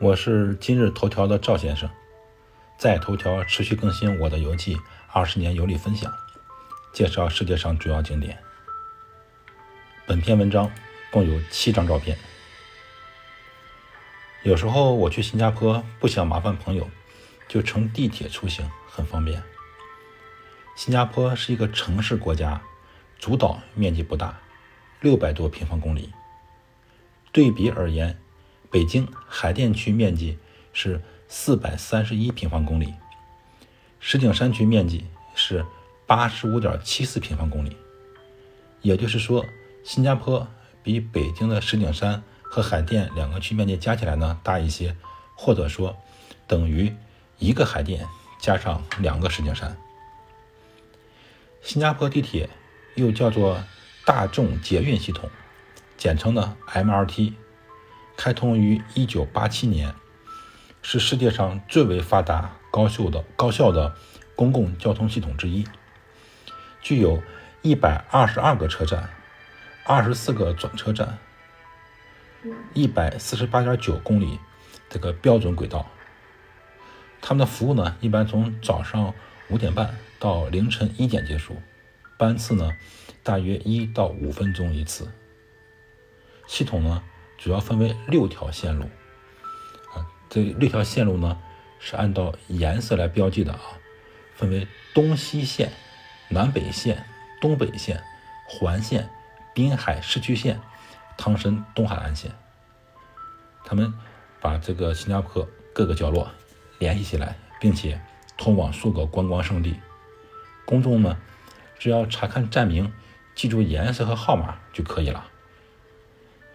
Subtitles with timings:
[0.00, 1.86] 我是今日头条的赵先生，
[2.78, 4.78] 在头条持续更新我的游记
[5.12, 6.10] 二十年游历分享，
[6.90, 8.38] 介绍世界上主要景点。
[10.06, 10.72] 本篇文章
[11.10, 12.16] 共有七张照片。
[14.42, 16.88] 有时候我去新加坡不想麻烦朋友，
[17.46, 19.42] 就乘地铁出行，很方便。
[20.76, 22.62] 新加坡是一个城市国家，
[23.18, 24.40] 主岛面积不大，
[25.00, 26.10] 六百多平方公里。
[27.32, 28.18] 对比而言。
[28.70, 30.38] 北京海淀区面积
[30.72, 32.94] 是四百三十一平方公里，
[33.98, 35.66] 石景山区面积是
[36.06, 37.76] 八十五点七四平方公里。
[38.80, 39.44] 也就是说，
[39.84, 40.46] 新加坡
[40.84, 44.96] 比北京的石景山和海淀两个区面积加起来呢大一些，
[45.34, 45.96] 或者说
[46.46, 46.94] 等于
[47.38, 48.06] 一个海淀
[48.40, 49.76] 加上两个石景山。
[51.60, 52.48] 新加坡地铁
[52.94, 53.62] 又叫做
[54.06, 55.28] 大众捷运系统，
[55.96, 57.32] 简称呢 MRT。
[58.22, 59.94] 开通于1987年，
[60.82, 63.96] 是世界上最为发达、高效的高效的
[64.36, 65.66] 公共交通系统之一。
[66.82, 67.22] 具有
[67.62, 69.08] 122个车站、
[69.86, 71.16] 24个转车站、
[72.74, 74.38] 148.9公里
[74.90, 75.88] 这个标准轨道。
[77.22, 79.14] 他们的服务呢，一般从早上
[79.48, 81.56] 五点半到凌晨一点结束，
[82.18, 82.70] 班次呢
[83.22, 85.10] 大约一到五分钟一次。
[86.46, 87.02] 系统呢。
[87.40, 88.84] 主要分为六条线路，
[89.94, 91.38] 啊，这六条线路呢
[91.78, 93.60] 是按照颜色来标记的啊，
[94.34, 95.72] 分为东西线、
[96.28, 97.06] 南北线、
[97.40, 98.04] 东北线、
[98.46, 99.08] 环线、
[99.54, 100.60] 滨海市区线、
[101.16, 102.30] 汤申东海岸线。
[103.64, 103.94] 他们
[104.38, 106.30] 把这个新加坡各个角落
[106.78, 107.98] 联系起来，并且
[108.36, 109.80] 通往数个观光胜地。
[110.66, 111.16] 公众呢，
[111.78, 112.92] 只要查看站名，
[113.34, 115.24] 记住颜色和号码就可以了。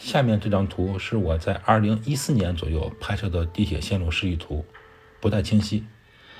[0.00, 4.64] 下面这张图是我在二零一四年左右拍摄的地铁线路示意图，
[5.20, 5.84] 不太清晰。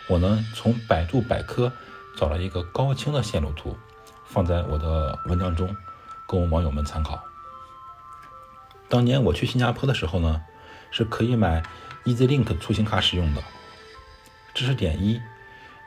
[0.09, 1.71] 我呢从百度百科
[2.17, 3.77] 找了一个高清的线路图，
[4.25, 5.77] 放在我的文章中，
[6.27, 7.21] 供网友们参考。
[8.89, 10.41] 当年我去新加坡的时候呢，
[10.93, 11.63] 是可以买
[12.05, 13.43] EasyLink 出行卡使用的。
[14.55, 15.21] 知识点一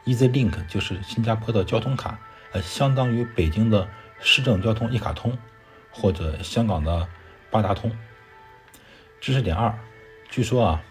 [0.06, 2.19] ：EasyLink 就是新加坡的交通卡，
[2.51, 3.88] 呃，相当于北京的
[4.19, 5.38] 市政交通一卡通，
[5.90, 7.07] 或者香港的。
[7.51, 7.91] 八达通。
[9.19, 9.78] 知识点二，
[10.29, 10.84] 据说啊，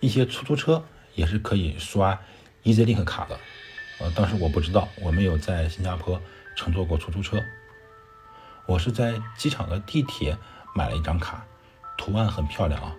[0.00, 2.18] 一些出租车也是可以刷
[2.64, 3.38] EasyLink 卡的。
[4.00, 6.20] 呃，当时我不知道，我没有在新加坡
[6.56, 7.40] 乘坐过出租车。
[8.66, 10.36] 我是在机场的地铁
[10.74, 11.46] 买了一张卡，
[11.96, 12.96] 图案很漂亮啊。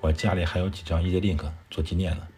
[0.00, 2.28] 我家里还有几张 EasyLink 做纪念呢。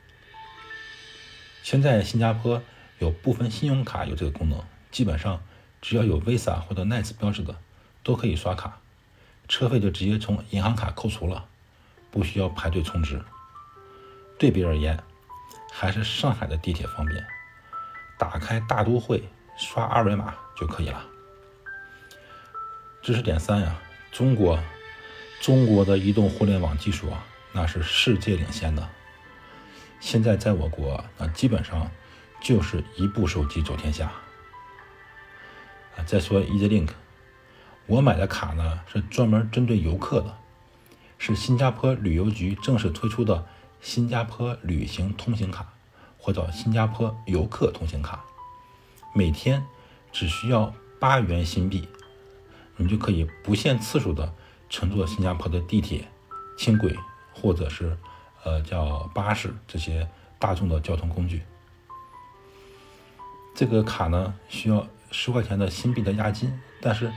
[1.63, 2.63] 现在新加坡
[2.99, 5.43] 有部分信用卡有这个功能，基本上
[5.83, 7.57] 只要有 Visa 或者 Nice 标志的，
[8.03, 8.81] 都可以刷卡。
[9.49, 11.45] 车费就直接从银行卡扣除了，
[12.11, 13.23] 不需要排队充值。
[14.39, 15.03] 对比而言，
[15.73, 17.25] 还是上海的地铁方便。
[18.19, 19.23] 打开大都会，
[19.57, 21.05] 刷二维码就可以了。
[23.03, 23.77] 知识点三呀，
[24.11, 24.59] 中国，
[25.41, 28.89] 中国的移动互联网技术啊，那是世界领先的。
[30.01, 31.91] 现在在我国，那基本上
[32.41, 34.11] 就是一部手机走天下。
[35.97, 36.89] 啊，再说 EasyLink。
[37.87, 40.35] 我买的卡呢是专门针对游客的，
[41.19, 43.47] 是新加坡旅游局正式推出的
[43.83, 45.75] 新加坡旅行通行卡，
[46.19, 48.25] 或者新加坡游客通行卡。
[49.15, 49.63] 每天
[50.11, 51.87] 只需要八元新币，
[52.77, 54.33] 你就可以不限次数的
[54.71, 56.09] 乘坐新加坡的地铁、
[56.57, 56.97] 轻轨
[57.35, 57.95] 或者是
[58.45, 60.09] 呃叫巴士这些
[60.39, 61.43] 大众的交通工具。
[63.55, 67.13] 这个卡呢需要十块钱的新币的押金，但是。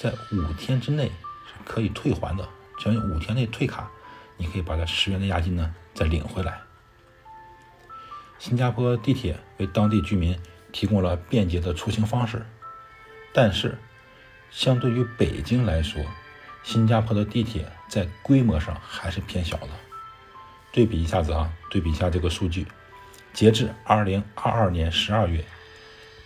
[0.00, 1.08] 在五天之内
[1.44, 3.90] 是可以退还的，只要你五天内退卡，
[4.38, 6.58] 你可以把这十元的押金呢再领回来。
[8.38, 10.40] 新加坡地铁为当地居民
[10.72, 12.46] 提供了便捷的出行方式，
[13.34, 13.76] 但是
[14.50, 16.02] 相对于北京来说，
[16.62, 19.68] 新加坡的地铁在规模上还是偏小的。
[20.72, 22.66] 对比一下子啊，对比一下这个数据，
[23.34, 25.44] 截至二零二二年十二月，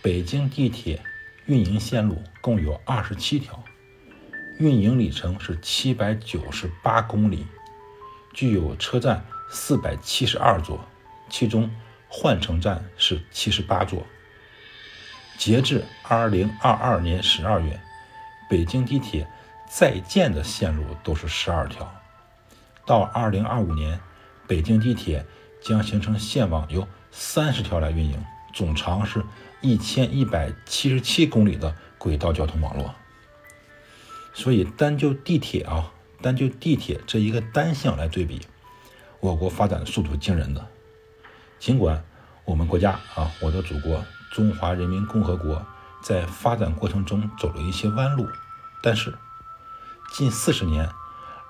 [0.01, 1.03] 北京地铁。
[1.47, 3.63] 运营线路共有二十七条，
[4.57, 7.45] 运营里程是七百九十八公里，
[8.33, 10.83] 具有车站四百七十二座，
[11.29, 11.69] 其中
[12.07, 14.03] 换乘站是七十八座。
[15.37, 17.79] 截至二零二二年十二月，
[18.49, 19.27] 北京地铁
[19.69, 21.93] 在建的线路都是十二条，
[22.87, 23.99] 到二零二五年，
[24.47, 25.23] 北京地铁
[25.61, 29.23] 将形成线网由三十条来运营，总长是。
[29.61, 32.93] 一千一百七十七公里的轨道交通网络，
[34.31, 35.91] 所以单就地铁啊，
[36.21, 38.45] 单就地铁这一个单项来对比，
[39.21, 40.67] 我国发展的速度惊人的。
[41.57, 42.05] 尽管
[42.43, 45.65] 我们国家啊，我的祖国中华人民共和国
[46.03, 48.27] 在发展过程中走了一些弯路，
[48.83, 49.17] 但是
[50.13, 50.87] 近四十年，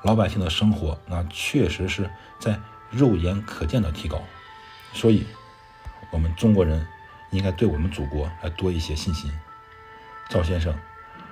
[0.03, 2.09] 老百姓的生活那确实是
[2.39, 2.61] 在
[2.91, 4.23] 肉眼可见的提高。
[4.93, 5.25] 所以，
[6.13, 6.87] 我们中国人
[7.35, 9.31] 应该对我们祖国来多一些信心。
[10.29, 10.73] 赵先生，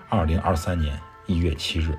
[0.10, 1.98] 二零二三年一月七日。